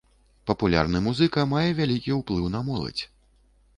[0.51, 3.03] Папулярны музыка мае вялікі ўплыў на моладзь.